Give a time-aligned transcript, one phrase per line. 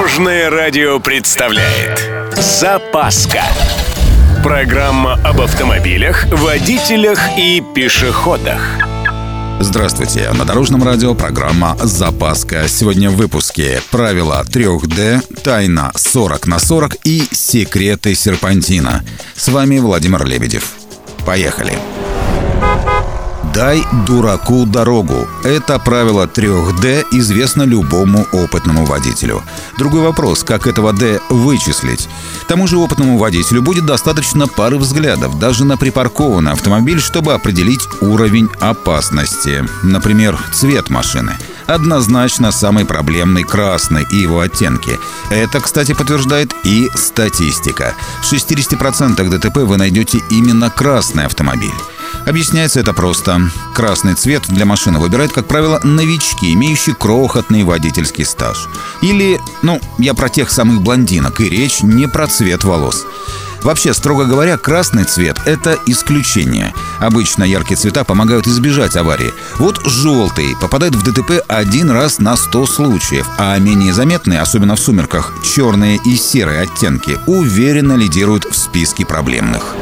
[0.00, 3.42] Дорожное радио представляет Запаска
[4.42, 8.62] Программа об автомобилях, водителях и пешеходах
[9.60, 12.66] Здравствуйте, на Дорожном радио программа «Запаска».
[12.66, 19.04] Сегодня в выпуске правила 3D, тайна 40 на 40 и секреты серпантина.
[19.34, 20.72] С вами Владимир Лебедев.
[21.26, 21.74] Поехали!
[23.54, 29.42] «Дай дураку дорогу»— это правило 3D известно любому опытному водителю.
[29.76, 32.08] Другой вопрос, как этого «D» вычислить.
[32.48, 38.48] Тому же опытному водителю будет достаточно пары взглядов даже на припаркованный автомобиль, чтобы определить уровень
[38.60, 39.64] опасности.
[39.82, 41.36] Например, цвет машины
[41.66, 44.98] однозначно самый проблемный красный и его оттенки.
[45.30, 47.94] Это, кстати, подтверждает и статистика.
[48.22, 51.70] В 60% ДТП вы найдете именно красный автомобиль.
[52.30, 53.50] Объясняется это просто.
[53.74, 58.68] Красный цвет для машины выбирают, как правило, новички, имеющие крохотный водительский стаж.
[59.02, 63.04] Или, ну, я про тех самых блондинок, и речь не про цвет волос.
[63.64, 66.72] Вообще, строго говоря, красный цвет– это исключение.
[67.00, 69.34] Обычно яркие цвета помогают избежать аварии.
[69.58, 74.80] Вот желтый попадает в ДТП один раз на 100 случаев, а менее заметные, особенно в
[74.80, 79.74] сумерках, черные и серые оттенки уверенно лидируют в списке проблемных.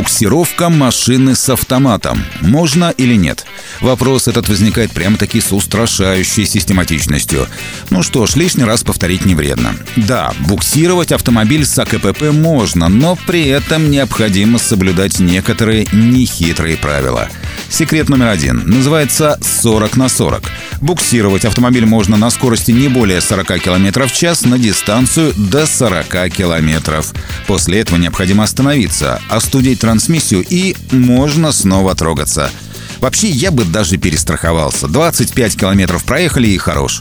[0.00, 2.24] Буксировка машины с автоматом.
[2.40, 3.44] Можно или нет?
[3.82, 7.46] Вопрос этот возникает прямо-таки с устрашающей систематичностью.
[7.90, 9.74] Ну что ж, лишний раз повторить не вредно.
[9.96, 17.28] Да, буксировать автомобиль с АКПП можно, но при этом необходимо соблюдать некоторые нехитрые правила–
[17.70, 18.64] Секрет номер один.
[18.66, 20.42] Называется 40 на 40.
[20.80, 26.08] Буксировать автомобиль можно на скорости не более 40 км в час на дистанцию до 40
[26.30, 27.04] км.
[27.46, 32.50] После этого необходимо остановиться, остудить трансмиссию и можно снова трогаться.
[32.98, 34.88] Вообще, я бы даже перестраховался.
[34.88, 37.00] 25 километров проехали и хорош.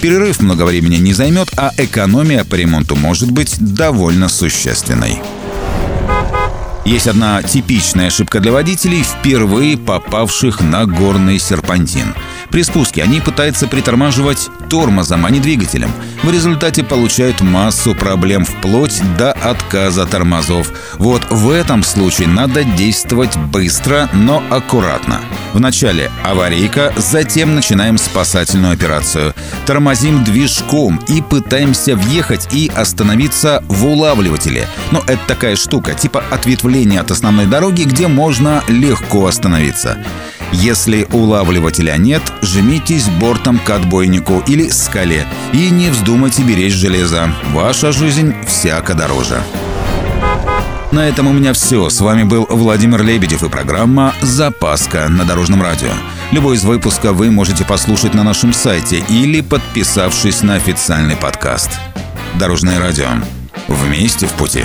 [0.00, 5.20] Перерыв много времени не займет, а экономия по ремонту может быть довольно существенной.
[6.84, 12.14] Есть одна типичная ошибка для водителей, впервые попавших на горный серпантин.
[12.50, 15.90] При спуске они пытаются притормаживать тормозом, а не двигателем.
[16.22, 20.72] В результате получают массу проблем вплоть до отказа тормозов.
[20.98, 25.20] Вот в этом случае надо действовать быстро, но аккуратно.
[25.52, 29.34] Вначале аварийка, затем начинаем спасательную операцию.
[29.66, 34.66] Тормозим движком и пытаемся въехать и остановиться в улавливателе.
[34.90, 39.98] Но это такая штука, типа ответвления от основной дороги, где можно легко остановиться.
[40.52, 47.32] Если улавливателя нет, жмитесь бортом к отбойнику или скале и не вздумайте беречь железо.
[47.52, 49.42] Ваша жизнь всяко дороже.
[50.90, 51.88] На этом у меня все.
[51.88, 55.90] С вами был Владимир Лебедев и программа «Запаска» на Дорожном радио.
[56.32, 61.70] Любой из выпуска вы можете послушать на нашем сайте или подписавшись на официальный подкаст.
[62.40, 63.06] Дорожное радио.
[63.68, 64.64] Вместе в пути.